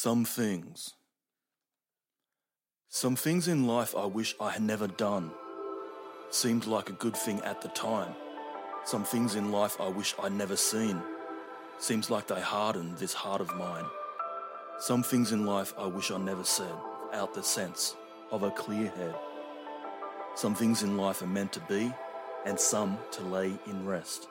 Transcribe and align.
Some 0.00 0.24
things. 0.24 0.94
Some 2.88 3.16
things 3.16 3.48
in 3.48 3.66
life 3.66 3.96
I 3.96 4.04
wish 4.04 4.36
I 4.40 4.50
had 4.50 4.62
never 4.62 4.86
done. 4.86 5.32
Seemed 6.30 6.68
like 6.68 6.88
a 6.88 7.00
good 7.04 7.16
thing 7.16 7.40
at 7.40 7.62
the 7.62 7.68
time. 7.70 8.14
Some 8.84 9.02
things 9.02 9.34
in 9.34 9.50
life 9.50 9.76
I 9.80 9.88
wish 9.88 10.14
I'd 10.22 10.30
never 10.30 10.54
seen. 10.54 11.02
Seems 11.80 12.10
like 12.10 12.28
they 12.28 12.40
hardened 12.40 12.98
this 12.98 13.12
heart 13.12 13.40
of 13.40 13.52
mine. 13.56 13.86
Some 14.78 15.02
things 15.02 15.32
in 15.32 15.44
life 15.44 15.74
I 15.76 15.86
wish 15.86 16.12
I 16.12 16.18
never 16.18 16.44
said 16.44 16.76
out 17.12 17.34
the 17.34 17.42
sense 17.42 17.96
of 18.30 18.44
a 18.44 18.52
clear 18.52 18.90
head. 18.90 19.16
Some 20.36 20.54
things 20.54 20.84
in 20.84 20.96
life 20.96 21.22
are 21.22 21.34
meant 21.38 21.52
to 21.54 21.60
be, 21.68 21.92
and 22.46 22.60
some 22.60 22.98
to 23.10 23.22
lay 23.22 23.52
in 23.66 23.84
rest. 23.84 24.28